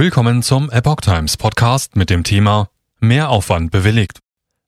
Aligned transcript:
Willkommen 0.00 0.42
zum 0.42 0.70
Epoch 0.70 1.02
Times 1.02 1.36
Podcast 1.36 1.94
mit 1.94 2.08
dem 2.08 2.24
Thema 2.24 2.70
Mehraufwand 3.00 3.70
bewilligt. 3.70 4.20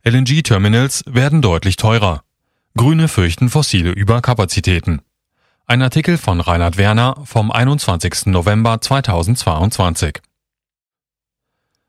LNG-Terminals 0.05 1.05
werden 1.07 1.41
deutlich 1.41 1.77
teurer. 1.77 2.23
Grüne 2.77 3.08
fürchten 3.08 3.48
fossile 3.48 3.92
Überkapazitäten. 3.92 5.00
Ein 5.64 5.80
Artikel 5.80 6.18
von 6.18 6.38
Reinhard 6.38 6.76
Werner 6.76 7.16
vom 7.24 7.50
21. 7.50 8.26
November 8.26 8.82
2022. 8.82 10.21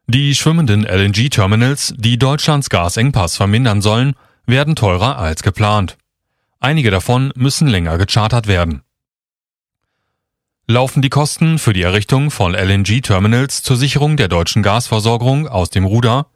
Die 0.07 0.35
schwimmenden 0.35 0.85
LNG-Terminals, 0.85 1.95
die 1.97 2.17
Deutschlands 2.17 2.69
Gasengpass 2.69 3.35
vermindern 3.35 3.81
sollen, 3.81 4.13
werden 4.45 4.77
teurer 4.77 5.17
als 5.17 5.43
geplant. 5.43 5.97
Einige 6.61 6.91
davon 6.91 7.33
müssen 7.35 7.67
länger 7.67 7.97
gechartert 7.97 8.47
werden. 8.47 8.83
Laufen 10.65 11.01
die 11.01 11.09
Kosten 11.09 11.59
für 11.59 11.73
die 11.73 11.81
Errichtung 11.81 12.31
von 12.31 12.53
LNG-Terminals 12.53 13.63
zur 13.63 13.75
Sicherung 13.75 14.15
der 14.15 14.29
deutschen 14.29 14.63
Gasversorgung 14.63 15.45
aus 15.49 15.69
dem 15.69 15.83
Ruder? 15.83 16.27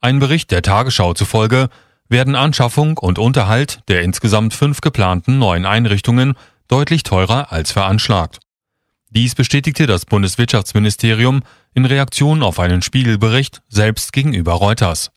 Ein 0.00 0.20
Bericht 0.20 0.52
der 0.52 0.62
Tagesschau 0.62 1.14
zufolge 1.14 1.68
werden 2.08 2.36
Anschaffung 2.36 2.96
und 2.96 3.18
Unterhalt 3.18 3.80
der 3.88 4.02
insgesamt 4.02 4.54
fünf 4.54 4.82
geplanten 4.82 5.40
neuen 5.40 5.66
Einrichtungen 5.66 6.34
deutlich 6.68 7.02
teurer 7.02 7.50
als 7.50 7.72
veranschlagt. 7.72 8.38
Dies 9.10 9.34
bestätigte 9.34 9.88
das 9.88 10.06
Bundeswirtschaftsministerium 10.06 11.42
in 11.74 11.86
Reaktion 11.86 12.44
auf 12.44 12.60
einen 12.60 12.82
Spiegelbericht 12.82 13.62
selbst 13.68 14.12
gegenüber 14.12 14.52
Reuters. 14.52 15.10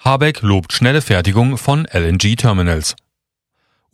Habeck 0.00 0.42
lobt 0.42 0.72
schnelle 0.72 1.00
Fertigung 1.00 1.56
von 1.56 1.86
LNG-Terminals. 1.86 2.96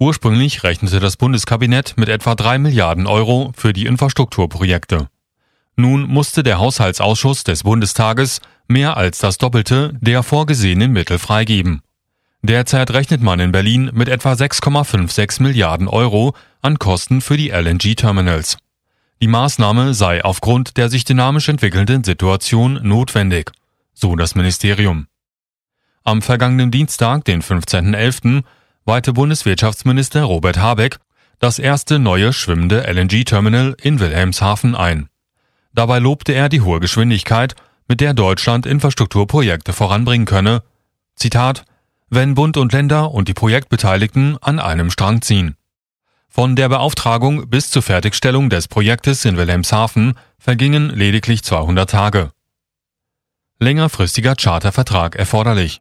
Ursprünglich 0.00 0.62
rechnete 0.62 1.00
das 1.00 1.16
Bundeskabinett 1.16 1.94
mit 1.96 2.08
etwa 2.08 2.36
drei 2.36 2.58
Milliarden 2.58 3.08
Euro 3.08 3.52
für 3.56 3.72
die 3.72 3.86
Infrastrukturprojekte. 3.86 5.08
Nun 5.74 6.06
musste 6.08 6.44
der 6.44 6.58
Haushaltsausschuss 6.58 7.42
des 7.42 7.64
Bundestages 7.64 8.40
mehr 8.68 8.96
als 8.96 9.18
das 9.18 9.38
Doppelte 9.38 9.92
der 10.00 10.22
vorgesehenen 10.22 10.92
Mittel 10.92 11.18
freigeben. 11.18 11.82
Derzeit 12.42 12.92
rechnet 12.92 13.22
man 13.22 13.40
in 13.40 13.50
Berlin 13.50 13.90
mit 13.92 14.08
etwa 14.08 14.34
6,56 14.34 15.42
Milliarden 15.42 15.88
Euro 15.88 16.34
an 16.62 16.78
Kosten 16.78 17.20
für 17.20 17.36
die 17.36 17.50
LNG-Terminals. 17.50 18.58
Die 19.20 19.26
Maßnahme 19.26 19.94
sei 19.94 20.24
aufgrund 20.24 20.76
der 20.76 20.88
sich 20.88 21.04
dynamisch 21.04 21.48
entwickelnden 21.48 22.04
Situation 22.04 22.78
notwendig, 22.84 23.50
so 23.94 24.14
das 24.14 24.36
Ministerium. 24.36 25.08
Am 26.04 26.22
vergangenen 26.22 26.70
Dienstag, 26.70 27.24
den 27.24 27.42
15.11., 27.42 28.44
weihte 28.88 29.12
Bundeswirtschaftsminister 29.12 30.24
Robert 30.24 30.58
Habeck 30.58 30.98
das 31.38 31.58
erste 31.60 31.98
neue 31.98 32.32
schwimmende 32.32 32.82
LNG-Terminal 32.90 33.76
in 33.80 34.00
Wilhelmshaven 34.00 34.74
ein. 34.74 35.08
Dabei 35.72 36.00
lobte 36.00 36.32
er 36.32 36.48
die 36.48 36.62
hohe 36.62 36.80
Geschwindigkeit, 36.80 37.54
mit 37.86 38.00
der 38.00 38.14
Deutschland 38.14 38.66
Infrastrukturprojekte 38.66 39.72
voranbringen 39.72 40.26
könne. 40.26 40.62
Zitat, 41.14 41.64
wenn 42.08 42.34
Bund 42.34 42.56
und 42.56 42.72
Länder 42.72 43.12
und 43.12 43.28
die 43.28 43.34
Projektbeteiligten 43.34 44.38
an 44.40 44.58
einem 44.58 44.90
Strang 44.90 45.22
ziehen. 45.22 45.54
Von 46.28 46.56
der 46.56 46.68
Beauftragung 46.68 47.48
bis 47.48 47.70
zur 47.70 47.82
Fertigstellung 47.82 48.50
des 48.50 48.68
Projektes 48.68 49.24
in 49.24 49.36
Wilhelmshaven 49.36 50.14
vergingen 50.38 50.90
lediglich 50.90 51.44
200 51.44 51.88
Tage. 51.88 52.30
Längerfristiger 53.58 54.34
Chartervertrag 54.34 55.14
erforderlich. 55.16 55.80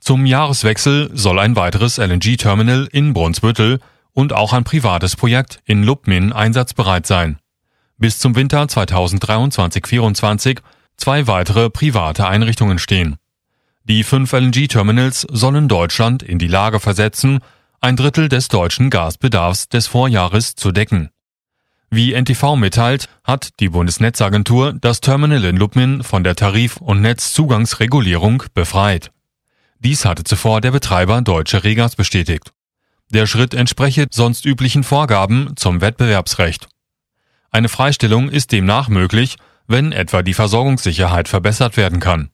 Zum 0.00 0.26
Jahreswechsel 0.26 1.10
soll 1.12 1.38
ein 1.38 1.56
weiteres 1.56 1.98
LNG-Terminal 1.98 2.88
in 2.92 3.12
Brunsbüttel 3.12 3.80
und 4.12 4.32
auch 4.32 4.52
ein 4.52 4.64
privates 4.64 5.16
Projekt 5.16 5.60
in 5.64 5.82
Lubmin 5.82 6.32
einsatzbereit 6.32 7.06
sein. 7.06 7.38
Bis 7.98 8.18
zum 8.18 8.36
Winter 8.36 8.62
2023-24 8.62 10.60
zwei 10.96 11.26
weitere 11.26 11.70
private 11.70 12.26
Einrichtungen 12.26 12.78
stehen. 12.78 13.16
Die 13.84 14.04
fünf 14.04 14.32
LNG-Terminals 14.32 15.26
sollen 15.30 15.68
Deutschland 15.68 16.22
in 16.22 16.38
die 16.38 16.48
Lage 16.48 16.80
versetzen, 16.80 17.40
ein 17.80 17.96
Drittel 17.96 18.28
des 18.28 18.48
deutschen 18.48 18.90
Gasbedarfs 18.90 19.68
des 19.68 19.86
Vorjahres 19.86 20.54
zu 20.56 20.72
decken. 20.72 21.10
Wie 21.90 22.12
NTV 22.12 22.56
mitteilt, 22.56 23.08
hat 23.24 23.60
die 23.60 23.70
Bundesnetzagentur 23.70 24.74
das 24.74 25.00
Terminal 25.00 25.44
in 25.44 25.56
Lubmin 25.56 26.02
von 26.02 26.22
der 26.22 26.36
Tarif- 26.36 26.76
und 26.76 27.00
Netzzugangsregulierung 27.00 28.42
befreit. 28.52 29.10
Dies 29.80 30.04
hatte 30.04 30.24
zuvor 30.24 30.60
der 30.60 30.72
Betreiber 30.72 31.20
Deutsche 31.22 31.62
Regas 31.62 31.94
bestätigt. 31.94 32.52
Der 33.10 33.26
Schritt 33.26 33.54
entspreche 33.54 34.06
sonst 34.10 34.44
üblichen 34.44 34.82
Vorgaben 34.82 35.52
zum 35.56 35.80
Wettbewerbsrecht. 35.80 36.68
Eine 37.50 37.68
Freistellung 37.68 38.28
ist 38.28 38.52
demnach 38.52 38.88
möglich, 38.88 39.36
wenn 39.66 39.92
etwa 39.92 40.22
die 40.22 40.34
Versorgungssicherheit 40.34 41.28
verbessert 41.28 41.76
werden 41.76 42.00
kann. 42.00 42.30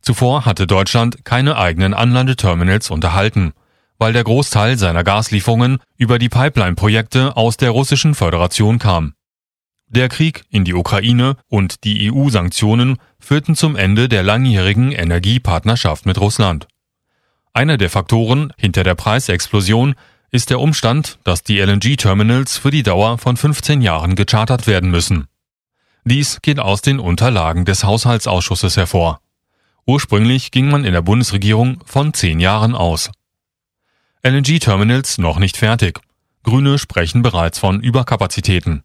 Zuvor 0.00 0.44
hatte 0.44 0.66
Deutschland 0.66 1.24
keine 1.24 1.56
eigenen 1.56 1.94
Anlandeterminals 1.94 2.90
unterhalten, 2.90 3.52
weil 3.98 4.12
der 4.12 4.24
Großteil 4.24 4.78
seiner 4.78 5.04
Gaslieferungen 5.04 5.78
über 5.96 6.18
die 6.18 6.28
Pipeline-Projekte 6.28 7.36
aus 7.36 7.56
der 7.56 7.70
Russischen 7.70 8.14
Föderation 8.14 8.78
kam. 8.78 9.14
Der 9.90 10.08
Krieg 10.08 10.44
in 10.50 10.64
die 10.64 10.74
Ukraine 10.74 11.36
und 11.48 11.84
die 11.84 12.12
EU-Sanktionen 12.12 12.98
führten 13.18 13.56
zum 13.56 13.74
Ende 13.74 14.08
der 14.08 14.22
langjährigen 14.22 14.92
Energiepartnerschaft 14.92 16.04
mit 16.04 16.20
Russland. 16.20 16.68
Einer 17.54 17.78
der 17.78 17.88
Faktoren 17.88 18.52
hinter 18.58 18.84
der 18.84 18.94
Preisexplosion 18.94 19.94
ist 20.30 20.50
der 20.50 20.60
Umstand, 20.60 21.18
dass 21.24 21.42
die 21.42 21.58
LNG-Terminals 21.58 22.58
für 22.58 22.70
die 22.70 22.82
Dauer 22.82 23.16
von 23.16 23.36
15 23.36 23.80
Jahren 23.80 24.14
gechartert 24.14 24.66
werden 24.66 24.90
müssen. 24.90 25.26
Dies 26.04 26.40
geht 26.42 26.60
aus 26.60 26.82
den 26.82 27.00
Unterlagen 27.00 27.64
des 27.64 27.82
Haushaltsausschusses 27.82 28.76
hervor. 28.76 29.20
Ursprünglich 29.86 30.50
ging 30.50 30.68
man 30.68 30.84
in 30.84 30.92
der 30.92 31.02
Bundesregierung 31.02 31.82
von 31.86 32.12
10 32.12 32.40
Jahren 32.40 32.74
aus. 32.74 33.10
LNG-Terminals 34.22 35.16
noch 35.16 35.38
nicht 35.38 35.56
fertig. 35.56 36.00
Grüne 36.42 36.78
sprechen 36.78 37.22
bereits 37.22 37.58
von 37.58 37.80
Überkapazitäten. 37.80 38.82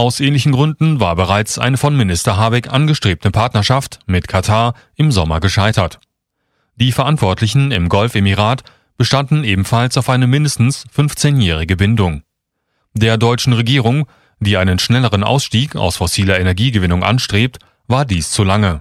Aus 0.00 0.18
ähnlichen 0.18 0.52
Gründen 0.52 0.98
war 0.98 1.14
bereits 1.14 1.58
eine 1.58 1.76
von 1.76 1.94
Minister 1.94 2.38
Habeck 2.38 2.72
angestrebte 2.72 3.30
Partnerschaft 3.30 3.98
mit 4.06 4.28
Katar 4.28 4.72
im 4.94 5.12
Sommer 5.12 5.40
gescheitert. 5.40 6.00
Die 6.76 6.90
Verantwortlichen 6.90 7.70
im 7.70 7.90
Golfemirat 7.90 8.64
bestanden 8.96 9.44
ebenfalls 9.44 9.98
auf 9.98 10.08
eine 10.08 10.26
mindestens 10.26 10.86
15-jährige 10.96 11.76
Bindung. 11.76 12.22
Der 12.94 13.18
deutschen 13.18 13.52
Regierung, 13.52 14.06
die 14.38 14.56
einen 14.56 14.78
schnelleren 14.78 15.22
Ausstieg 15.22 15.76
aus 15.76 15.98
fossiler 15.98 16.40
Energiegewinnung 16.40 17.04
anstrebt, 17.04 17.58
war 17.86 18.06
dies 18.06 18.30
zu 18.30 18.42
lange. 18.42 18.80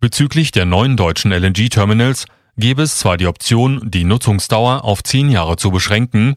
Bezüglich 0.00 0.52
der 0.52 0.64
neuen 0.64 0.96
deutschen 0.96 1.32
LNG-Terminals 1.32 2.24
gäbe 2.56 2.80
es 2.80 2.96
zwar 2.96 3.18
die 3.18 3.26
Option, 3.26 3.90
die 3.90 4.04
Nutzungsdauer 4.04 4.84
auf 4.84 5.02
zehn 5.02 5.28
Jahre 5.28 5.58
zu 5.58 5.70
beschränken, 5.70 6.36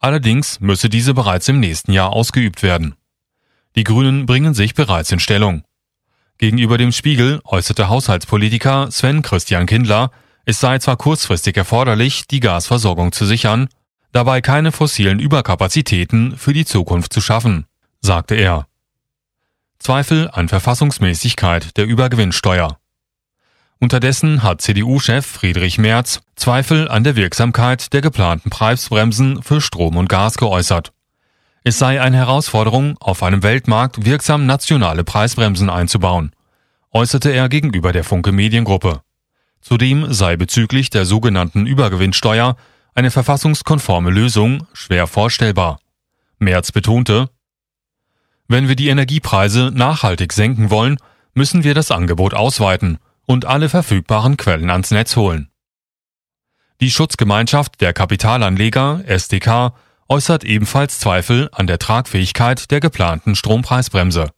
allerdings 0.00 0.58
müsse 0.58 0.88
diese 0.88 1.12
bereits 1.12 1.48
im 1.48 1.60
nächsten 1.60 1.92
Jahr 1.92 2.14
ausgeübt 2.14 2.62
werden. 2.62 2.94
Die 3.78 3.84
Grünen 3.84 4.26
bringen 4.26 4.54
sich 4.54 4.74
bereits 4.74 5.12
in 5.12 5.20
Stellung. 5.20 5.62
Gegenüber 6.36 6.78
dem 6.78 6.90
Spiegel 6.90 7.40
äußerte 7.44 7.88
Haushaltspolitiker 7.88 8.90
Sven 8.90 9.22
Christian 9.22 9.66
Kindler, 9.66 10.10
es 10.44 10.58
sei 10.58 10.80
zwar 10.80 10.96
kurzfristig 10.96 11.56
erforderlich, 11.56 12.26
die 12.26 12.40
Gasversorgung 12.40 13.12
zu 13.12 13.24
sichern, 13.24 13.68
dabei 14.10 14.40
keine 14.40 14.72
fossilen 14.72 15.20
Überkapazitäten 15.20 16.36
für 16.36 16.52
die 16.52 16.64
Zukunft 16.64 17.12
zu 17.12 17.20
schaffen, 17.20 17.66
sagte 18.00 18.34
er. 18.34 18.66
Zweifel 19.78 20.28
an 20.28 20.48
Verfassungsmäßigkeit 20.48 21.76
der 21.76 21.86
Übergewinnsteuer. 21.86 22.80
Unterdessen 23.78 24.42
hat 24.42 24.60
CDU-Chef 24.60 25.24
Friedrich 25.24 25.78
Merz 25.78 26.20
Zweifel 26.34 26.88
an 26.88 27.04
der 27.04 27.14
Wirksamkeit 27.14 27.92
der 27.92 28.00
geplanten 28.00 28.50
Preisbremsen 28.50 29.40
für 29.44 29.60
Strom 29.60 29.96
und 29.96 30.08
Gas 30.08 30.36
geäußert. 30.36 30.92
Es 31.64 31.78
sei 31.78 32.00
eine 32.00 32.16
Herausforderung, 32.16 32.96
auf 32.98 33.22
einem 33.22 33.42
Weltmarkt 33.42 34.04
wirksam 34.04 34.46
nationale 34.46 35.04
Preisbremsen 35.04 35.70
einzubauen, 35.70 36.32
äußerte 36.92 37.30
er 37.30 37.48
gegenüber 37.48 37.92
der 37.92 38.04
Funke 38.04 38.32
Mediengruppe. 38.32 39.02
Zudem 39.60 40.12
sei 40.12 40.36
bezüglich 40.36 40.90
der 40.90 41.04
sogenannten 41.04 41.66
Übergewinnsteuer 41.66 42.56
eine 42.94 43.10
verfassungskonforme 43.10 44.10
Lösung 44.10 44.66
schwer 44.72 45.06
vorstellbar. 45.06 45.80
Merz 46.38 46.72
betonte, 46.72 47.28
wenn 48.46 48.66
wir 48.66 48.76
die 48.76 48.88
Energiepreise 48.88 49.70
nachhaltig 49.74 50.32
senken 50.32 50.70
wollen, 50.70 50.96
müssen 51.34 51.64
wir 51.64 51.74
das 51.74 51.90
Angebot 51.90 52.32
ausweiten 52.32 52.98
und 53.26 53.44
alle 53.44 53.68
verfügbaren 53.68 54.38
Quellen 54.38 54.70
ans 54.70 54.90
Netz 54.90 55.16
holen. 55.16 55.50
Die 56.80 56.90
Schutzgemeinschaft 56.90 57.80
der 57.80 57.92
Kapitalanleger 57.92 59.02
SDK 59.06 59.74
äußert 60.08 60.44
ebenfalls 60.44 60.98
Zweifel 60.98 61.48
an 61.52 61.66
der 61.66 61.78
Tragfähigkeit 61.78 62.70
der 62.70 62.80
geplanten 62.80 63.34
Strompreisbremse. 63.34 64.30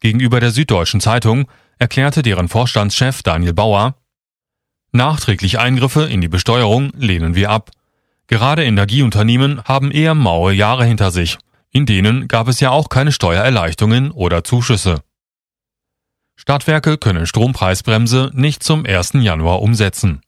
Gegenüber 0.00 0.40
der 0.40 0.50
Süddeutschen 0.50 1.00
Zeitung 1.00 1.46
erklärte 1.78 2.22
deren 2.22 2.48
Vorstandschef 2.48 3.22
Daniel 3.22 3.52
Bauer, 3.52 3.94
Nachträglich 4.94 5.58
Eingriffe 5.58 6.04
in 6.04 6.20
die 6.20 6.28
Besteuerung 6.28 6.92
lehnen 6.94 7.34
wir 7.34 7.48
ab. 7.48 7.70
Gerade 8.26 8.62
Energieunternehmen 8.64 9.64
haben 9.64 9.90
eher 9.90 10.14
maue 10.14 10.52
Jahre 10.52 10.84
hinter 10.84 11.10
sich. 11.10 11.38
In 11.70 11.86
denen 11.86 12.28
gab 12.28 12.46
es 12.46 12.60
ja 12.60 12.70
auch 12.70 12.90
keine 12.90 13.10
Steuererleichterungen 13.10 14.10
oder 14.10 14.44
Zuschüsse. 14.44 15.02
Stadtwerke 16.36 16.98
können 16.98 17.26
Strompreisbremse 17.26 18.30
nicht 18.34 18.62
zum 18.62 18.84
1. 18.84 19.14
Januar 19.14 19.62
umsetzen. 19.62 20.20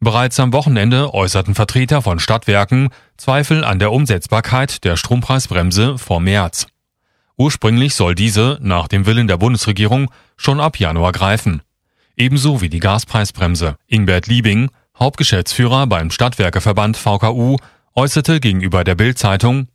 Bereits 0.00 0.40
am 0.40 0.52
Wochenende 0.52 1.12
äußerten 1.12 1.54
Vertreter 1.54 2.02
von 2.02 2.18
Stadtwerken 2.18 2.88
Zweifel 3.16 3.64
an 3.64 3.78
der 3.78 3.92
Umsetzbarkeit 3.92 4.82
der 4.84 4.96
Strompreisbremse 4.96 5.98
vor 5.98 6.20
März. 6.20 6.66
Ursprünglich 7.36 7.94
soll 7.94 8.14
diese 8.14 8.58
nach 8.62 8.88
dem 8.88 9.06
Willen 9.06 9.28
der 9.28 9.36
Bundesregierung 9.36 10.10
schon 10.36 10.58
ab 10.58 10.78
Januar 10.78 11.12
greifen. 11.12 11.62
Ebenso 12.16 12.60
wie 12.60 12.68
die 12.68 12.80
Gaspreisbremse. 12.80 13.76
Ingbert 13.86 14.26
Liebing, 14.26 14.70
Hauptgeschäftsführer 14.98 15.86
beim 15.86 16.10
Stadtwerkeverband 16.10 16.96
VKU, 16.96 17.56
äußerte 17.94 18.40
gegenüber 18.40 18.84
der 18.84 18.94
Bild-Zeitung, 18.94 19.68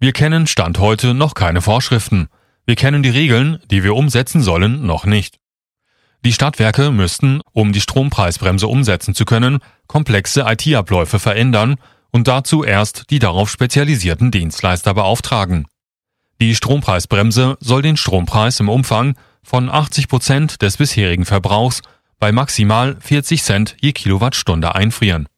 wir 0.00 0.12
kennen 0.12 0.46
Stand 0.46 0.78
heute 0.78 1.12
noch 1.12 1.34
keine 1.34 1.60
Vorschriften. 1.60 2.28
Wir 2.66 2.76
kennen 2.76 3.02
die 3.02 3.08
Regeln, 3.08 3.58
die 3.68 3.82
wir 3.82 3.96
umsetzen 3.96 4.42
sollen, 4.42 4.86
noch 4.86 5.06
nicht. 5.06 5.40
Die 6.24 6.32
Stadtwerke 6.32 6.90
müssten, 6.90 7.40
um 7.52 7.72
die 7.72 7.80
Strompreisbremse 7.80 8.66
umsetzen 8.66 9.14
zu 9.14 9.24
können, 9.24 9.58
komplexe 9.86 10.44
IT-Abläufe 10.46 11.18
verändern 11.18 11.76
und 12.10 12.28
dazu 12.28 12.64
erst 12.64 13.10
die 13.10 13.18
darauf 13.18 13.50
spezialisierten 13.50 14.30
Dienstleister 14.30 14.94
beauftragen. 14.94 15.66
Die 16.40 16.54
Strompreisbremse 16.54 17.56
soll 17.60 17.82
den 17.82 17.96
Strompreis 17.96 18.60
im 18.60 18.68
Umfang 18.68 19.16
von 19.42 19.68
80 19.70 20.08
Prozent 20.08 20.62
des 20.62 20.76
bisherigen 20.76 21.24
Verbrauchs 21.24 21.82
bei 22.18 22.32
maximal 22.32 22.96
40 23.00 23.42
Cent 23.42 23.76
je 23.80 23.92
Kilowattstunde 23.92 24.74
einfrieren. 24.74 25.28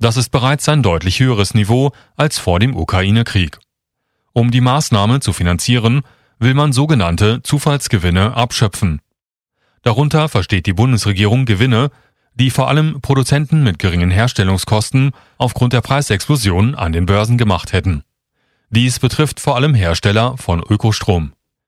Das 0.00 0.16
ist 0.16 0.30
bereits 0.30 0.68
ein 0.68 0.82
deutlich 0.82 1.20
höheres 1.20 1.54
Niveau 1.54 1.92
als 2.16 2.38
vor 2.38 2.60
dem 2.60 2.76
Ukraine-Krieg. 2.76 3.58
Um 4.32 4.50
die 4.50 4.60
Maßnahme 4.60 5.20
zu 5.20 5.32
finanzieren, 5.32 6.02
will 6.38 6.54
man 6.54 6.72
sogenannte 6.72 7.42
Zufallsgewinne 7.42 8.34
abschöpfen. 8.34 9.00
Darunter 9.82 10.28
versteht 10.28 10.66
die 10.66 10.72
Bundesregierung 10.72 11.44
Gewinne, 11.44 11.90
die 12.34 12.50
vor 12.50 12.68
allem 12.68 13.00
Produzenten 13.00 13.62
mit 13.62 13.78
geringen 13.78 14.10
Herstellungskosten 14.10 15.12
aufgrund 15.38 15.72
der 15.72 15.80
Preisexplosion 15.80 16.74
an 16.74 16.92
den 16.92 17.06
Börsen 17.06 17.36
gemacht 17.36 17.72
hätten. 17.72 18.02
Dies 18.70 18.98
betrifft 18.98 19.40
vor 19.40 19.56
allem 19.56 19.74
Hersteller 19.74 20.36
von 20.36 20.62
Ökostrom. 20.62 21.32